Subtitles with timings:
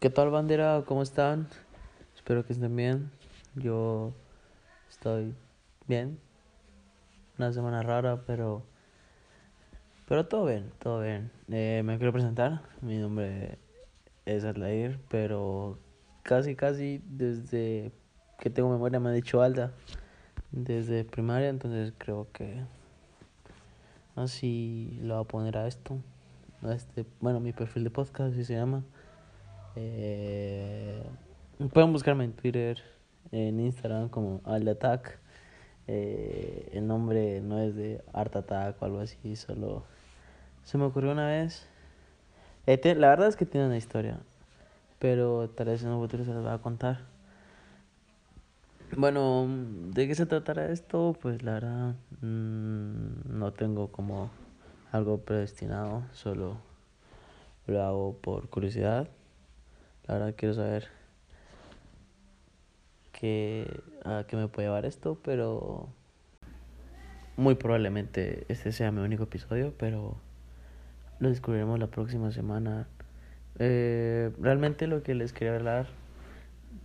[0.00, 0.82] ¿Qué tal bandera?
[0.86, 1.46] ¿Cómo están?
[2.16, 3.10] Espero que estén bien.
[3.54, 4.14] Yo
[4.88, 5.34] estoy
[5.86, 6.18] bien.
[7.36, 8.62] Una semana rara, pero
[10.08, 11.30] pero todo bien, todo bien.
[11.50, 12.62] Eh, me quiero presentar.
[12.80, 13.58] Mi nombre
[14.24, 15.78] es Adlair, pero
[16.22, 17.92] casi casi desde
[18.38, 19.74] que tengo memoria me ha dicho Alda.
[20.50, 22.64] Desde primaria, entonces creo que
[24.16, 25.98] así lo voy a poner a esto.
[26.62, 28.82] A este, bueno, mi perfil de podcast así se llama.
[29.76, 31.02] Eh,
[31.72, 32.78] pueden buscarme en Twitter,
[33.32, 35.18] en Instagram como Aldatak.
[35.86, 39.84] Eh, el nombre no es de Art Attack o algo así, solo
[40.64, 41.66] se me ocurrió una vez.
[42.66, 44.18] Eh, la verdad es que tiene una historia,
[44.98, 47.00] pero tal vez en un futuro se les va a contar.
[48.96, 51.16] Bueno, ¿de qué se tratará esto?
[51.20, 54.30] Pues la verdad mmm, no tengo como
[54.92, 56.56] algo predestinado, solo
[57.66, 59.08] lo hago por curiosidad.
[60.10, 60.88] Verdad quiero saber
[63.12, 65.88] qué, a qué me puede llevar esto, pero
[67.36, 70.16] muy probablemente este sea mi único episodio, pero
[71.20, 72.88] lo descubriremos la próxima semana.
[73.60, 75.86] Eh, realmente lo que les quería hablar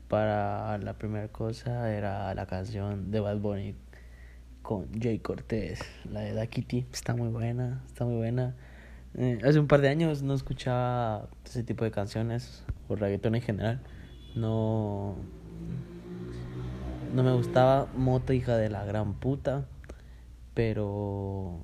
[0.07, 3.75] para la primera cosa era la canción de Bad Bunny
[4.61, 5.79] con Jay Cortés,
[6.11, 6.85] la de Da Kitty.
[6.93, 8.55] Está muy buena, está muy buena.
[9.15, 13.41] Eh, hace un par de años no escuchaba ese tipo de canciones o reggaetón en
[13.41, 13.81] general.
[14.35, 15.15] No,
[17.13, 19.65] no me gustaba Moto, hija de la gran puta.
[20.53, 21.63] Pero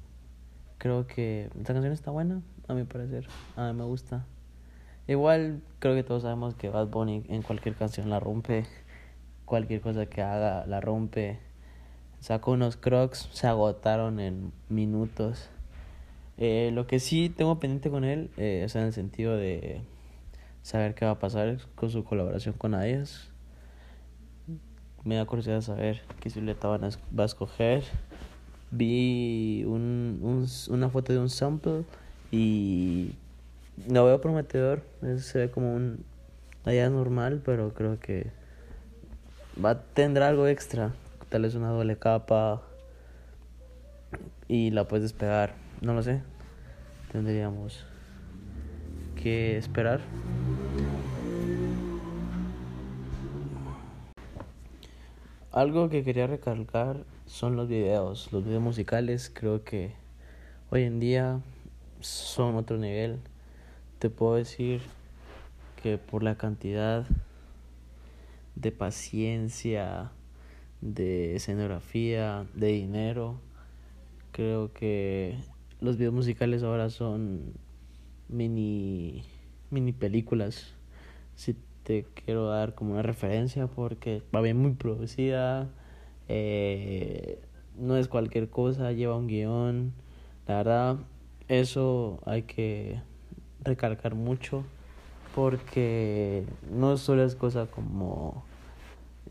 [0.78, 3.28] creo que esta canción está buena, a mi parecer.
[3.56, 4.26] A mí me gusta.
[5.08, 8.66] Igual creo que todos sabemos que Bad Bunny en cualquier canción la rompe.
[9.46, 11.40] Cualquier cosa que haga la rompe.
[12.20, 15.50] Sacó unos crocs, se agotaron en minutos.
[16.38, 19.82] Eh, lo que sí tengo pendiente con él eh, es en el sentido de
[20.62, 23.30] saber qué va a pasar con su colaboración con Adidas.
[25.04, 27.84] Me da curiosidad saber qué silueta van a, va a escoger.
[28.70, 31.84] Vi un, un, una foto de un sample
[32.32, 33.16] y
[33.90, 34.84] lo veo prometedor.
[35.18, 36.06] Se ve como un
[36.64, 38.32] Adidas normal, pero creo que
[39.64, 40.94] va tendrá algo extra.
[41.30, 42.62] Tal vez una doble capa
[44.48, 45.56] y la puedes despegar.
[45.82, 46.22] No lo sé.
[47.12, 47.86] Tendríamos
[49.16, 50.02] que esperar.
[55.52, 59.30] Algo que quería recalcar son los videos, los videos musicales.
[59.34, 59.92] Creo que
[60.70, 61.42] hoy en día
[62.00, 63.20] son otro nivel.
[64.00, 64.80] Te puedo decir
[65.84, 67.06] que por la cantidad
[68.56, 70.14] de paciencia,
[70.80, 73.42] de escenografía, de dinero,
[74.32, 75.38] creo que
[75.82, 77.52] los videos musicales ahora son
[78.30, 79.26] mini
[79.70, 80.74] mini películas.
[81.92, 85.68] Te quiero dar como una referencia porque va bien muy producida,
[86.30, 87.42] eh,
[87.78, 89.92] no es cualquier cosa, lleva un guion.
[90.48, 90.96] La verdad,
[91.50, 93.02] eso hay que
[93.62, 94.64] recalcar mucho
[95.36, 98.44] porque no solo es cosa como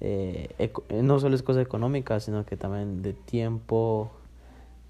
[0.01, 0.71] eh,
[1.03, 4.11] no solo es cosa económica sino que también de tiempo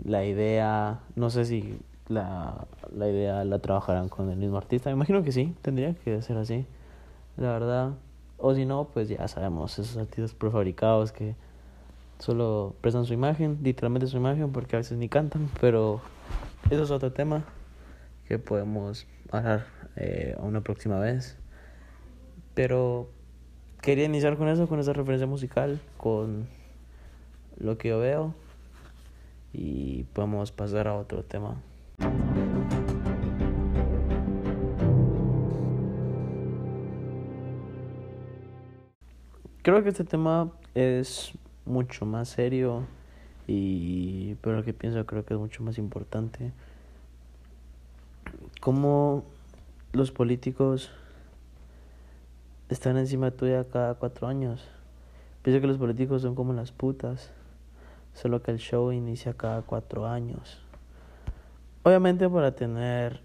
[0.04, 1.00] la idea.
[1.14, 1.78] No sé si
[2.08, 2.66] la,
[2.96, 4.90] la idea la trabajarán con el mismo artista.
[4.90, 6.66] Me imagino que sí tendría que ser así
[7.40, 7.94] la verdad.
[8.36, 11.34] O si no pues ya sabemos esos artistas prefabricados que
[12.18, 16.00] solo prestan su imagen literalmente su imagen porque a veces ni cantan pero
[16.70, 17.44] eso es otro tema
[18.28, 21.36] que podemos hablar eh, una próxima vez.
[22.54, 23.10] Pero
[23.82, 26.46] quería iniciar con eso con esa referencia musical con
[27.58, 28.34] lo que yo veo
[29.52, 31.56] y podemos pasar a otro tema
[39.62, 41.32] Creo que este tema es
[41.66, 42.86] mucho más serio
[43.46, 46.52] y pero que pienso creo que es mucho más importante.
[48.62, 49.24] Cómo
[49.92, 50.90] los políticos
[52.70, 54.66] están encima tuya cada cuatro años.
[55.42, 57.30] Pienso que los políticos son como las putas,
[58.14, 60.62] solo que el show inicia cada cuatro años.
[61.82, 63.20] Obviamente para tener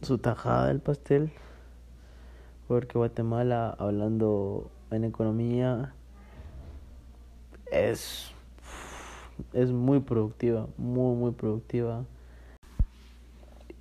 [0.00, 1.30] su tajada del pastel,
[2.68, 5.94] porque Guatemala, hablando en economía,
[7.70, 8.30] es,
[9.52, 12.04] es muy productiva, muy, muy productiva.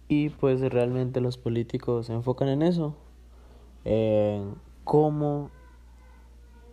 [0.07, 2.95] Y pues realmente los políticos se enfocan en eso,
[3.86, 5.50] en cómo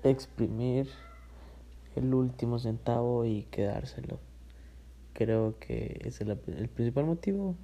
[0.03, 0.89] exprimir
[1.97, 4.19] el último centavo y quedárselo.
[5.13, 7.57] Creo que ese es el, principal motivo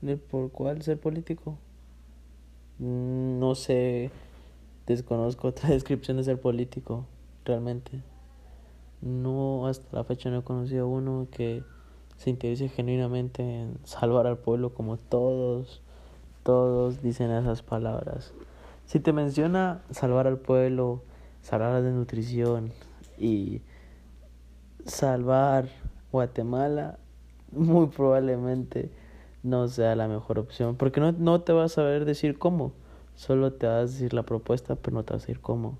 [0.00, 1.58] de por cuál ser político.
[2.78, 4.10] No sé,
[4.86, 7.06] desconozco otra descripción de ser político,
[7.44, 8.02] realmente.
[9.00, 11.62] No, hasta la fecha no he conocido a uno que
[12.16, 15.82] se interese genuinamente en salvar al pueblo como todos,
[16.42, 18.32] todos dicen esas palabras.
[18.86, 21.02] Si te menciona salvar al pueblo,
[21.42, 22.72] salvar de nutrición
[23.18, 23.62] y
[24.86, 25.68] salvar
[26.12, 26.98] Guatemala,
[27.52, 28.90] muy probablemente
[29.44, 32.72] no sea la mejor opción, porque no, no te vas a saber decir cómo,
[33.14, 35.78] solo te vas a decir la propuesta, pero no te vas a decir cómo.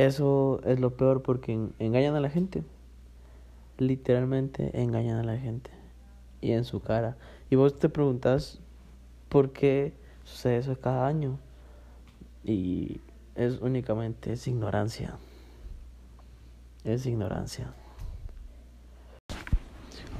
[0.00, 2.62] Eso es lo peor porque engañan a la gente.
[3.76, 5.70] Literalmente engañan a la gente.
[6.40, 7.16] Y en su cara.
[7.50, 8.60] Y vos te preguntas
[9.28, 9.92] por qué
[10.24, 11.38] sucede eso cada año.
[12.44, 13.00] Y
[13.34, 15.16] es únicamente es ignorancia.
[16.84, 17.74] Es ignorancia.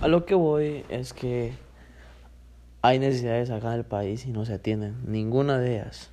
[0.00, 1.52] A lo que voy es que
[2.80, 4.96] hay necesidades acá en el país y no se atienden.
[5.06, 6.08] Ninguna de ellas.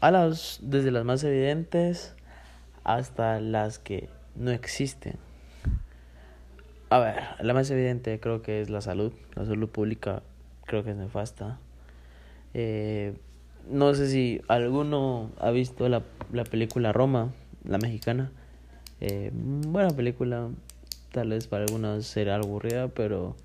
[0.00, 2.14] A las, desde las más evidentes
[2.84, 5.14] hasta las que no existen.
[6.90, 9.14] A ver, la más evidente creo que es la salud.
[9.34, 10.22] La salud pública
[10.66, 11.58] creo que es nefasta.
[12.52, 13.14] Eh,
[13.70, 16.02] no sé si alguno ha visto la,
[16.34, 17.32] la película Roma,
[17.64, 18.30] la mexicana.
[19.00, 20.50] Eh, buena película,
[21.12, 23.36] tal vez para algunos será aburrida, pero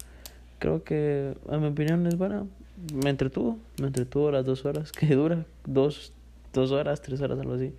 [0.59, 2.45] creo que a mi opinión es buena.
[2.93, 6.13] Me entretuvo, me entretuvo las dos horas que dura, dos,
[6.53, 7.73] dos horas, tres horas, algo así.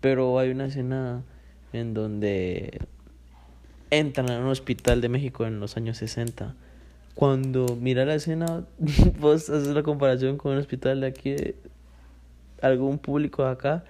[0.00, 1.22] Pero hay una escena
[1.72, 2.80] en donde
[3.90, 6.54] entran a un hospital de México en los años 60.
[7.14, 8.64] Cuando mira la escena,
[9.20, 11.36] vos haces la comparación con un hospital de aquí,
[12.60, 13.84] algún público acá,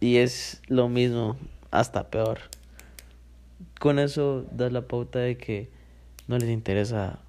[0.00, 1.36] y es lo mismo,
[1.70, 2.38] hasta peor.
[3.78, 5.70] Con eso das la pauta de que
[6.28, 7.20] no les interesa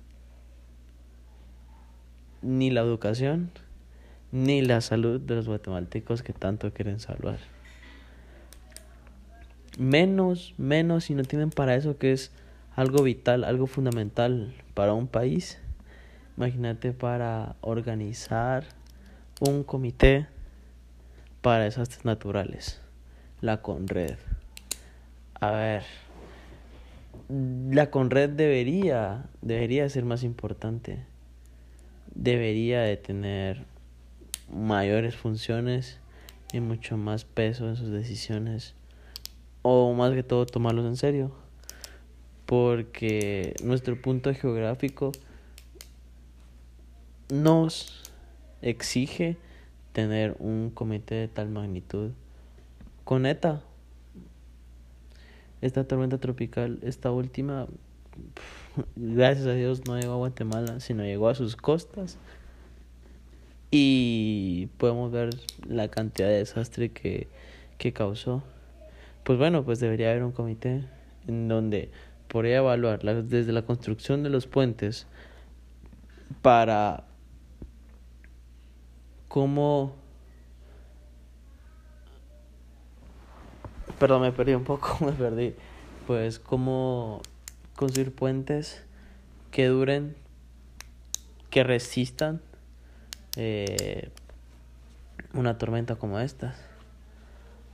[2.41, 3.51] ni la educación
[4.31, 7.39] ni la salud de los guatemaltecos que tanto quieren salvar
[9.77, 12.31] menos, menos si no tienen para eso que es
[12.75, 15.59] algo vital, algo fundamental para un país.
[16.35, 18.65] Imagínate para organizar
[19.39, 20.27] un comité
[21.41, 22.81] para desastres naturales,
[23.41, 24.17] la Conred.
[25.39, 25.83] A ver,
[27.29, 30.99] la Conred debería, debería ser más importante.
[32.15, 33.65] Debería de tener
[34.49, 35.99] mayores funciones
[36.53, 38.75] y mucho más peso en sus decisiones.
[39.61, 41.31] O más que todo tomarlos en serio.
[42.45, 45.11] Porque nuestro punto geográfico
[47.29, 48.09] nos
[48.61, 49.35] exige
[49.91, 52.11] tener un comité de tal magnitud.
[53.03, 53.61] Con ETA
[55.61, 57.67] esta tormenta tropical esta última
[58.95, 62.17] gracias a Dios no llegó a Guatemala sino llegó a sus costas.
[63.69, 65.31] Y podemos ver
[65.67, 67.27] la cantidad de desastre que,
[67.77, 68.41] que causó.
[69.23, 70.85] Pues bueno, pues debería haber un comité
[71.27, 71.91] en donde
[72.27, 75.07] podría evaluar desde la construcción de los puentes
[76.41, 77.03] para
[79.27, 79.95] cómo...
[83.99, 85.55] Perdón, me perdí un poco, me perdí.
[86.05, 87.21] Pues cómo
[87.75, 88.83] construir puentes
[89.51, 90.15] que duren,
[91.49, 92.41] que resistan
[93.35, 94.09] eh,
[95.33, 96.55] una tormenta como esta.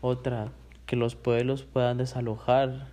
[0.01, 0.51] Otra,
[0.85, 2.87] que los pueblos puedan desalojar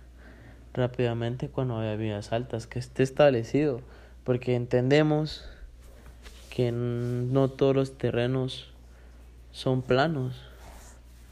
[0.73, 3.81] rápidamente cuando haya vías altas, que esté establecido,
[4.23, 5.45] porque entendemos
[6.49, 8.71] que no todos los terrenos
[9.51, 10.50] son planos.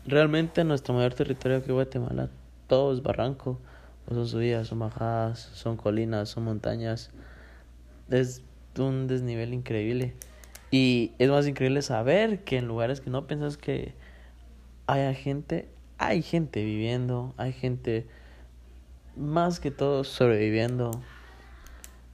[0.10, 2.32] Realmente nuestro mayor territorio aquí Guatemala,
[2.66, 3.60] todo es barranco,
[4.08, 7.12] son subidas, son bajadas, son colinas, son montañas.
[8.10, 8.42] Es
[8.80, 10.16] un desnivel increíble.
[10.72, 13.94] Y es más increíble saber que en lugares que no piensas que
[14.88, 18.08] haya gente, hay gente viviendo, hay gente
[19.16, 20.90] más que todo sobreviviendo,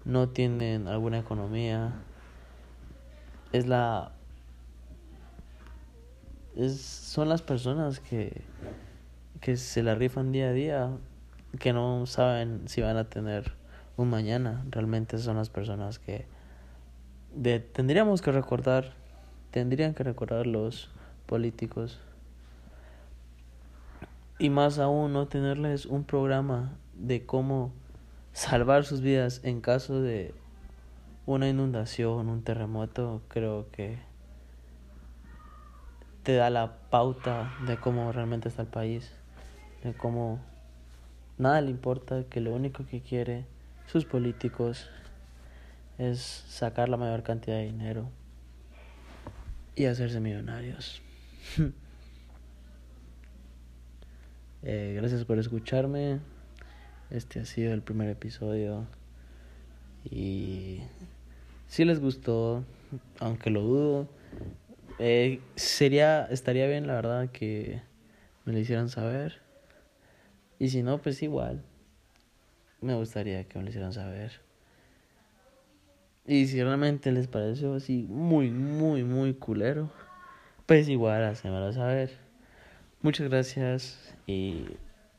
[0.04, 1.94] no tienen alguna economía,
[3.54, 4.15] es la
[6.56, 8.42] es, son las personas que,
[9.42, 10.90] que se la rifan día a día,
[11.60, 13.54] que no saben si van a tener
[13.98, 14.66] un mañana.
[14.70, 16.26] Realmente son las personas que
[17.36, 18.94] de, tendríamos que recordar,
[19.52, 20.90] tendrían que recordar los
[21.26, 22.00] políticos
[24.40, 27.72] y más aún no tenerles un programa de cómo
[28.34, 30.34] salvar sus vidas en caso de
[31.26, 33.98] una inundación, un terremoto, creo que
[36.26, 39.12] te da la pauta de cómo realmente está el país,
[39.84, 40.40] de cómo
[41.38, 43.46] nada le importa, que lo único que quiere
[43.86, 44.90] sus políticos
[46.00, 48.10] es sacar la mayor cantidad de dinero
[49.76, 51.02] y hacerse millonarios.
[54.68, 56.22] Eh, gracias por escucharme.
[57.12, 58.88] Este ha sido el primer episodio.
[60.04, 60.80] Y
[61.68, 62.64] si les gustó,
[63.20, 64.10] aunque lo dudo,
[65.00, 67.82] eh, sería, estaría bien la verdad que
[68.46, 69.42] me lo hicieran saber.
[70.60, 71.64] Y si no, pues igual.
[72.82, 74.46] Me gustaría que me lo hicieran saber.
[76.28, 79.92] Y si realmente les pareció así muy, muy, muy culero,
[80.66, 82.12] pues igual hacémelo saber.
[83.02, 84.66] Muchas gracias y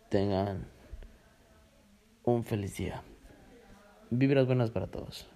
[0.09, 0.67] tengan
[2.25, 3.03] un feliz día.
[4.11, 5.29] Vibras buenas para todos.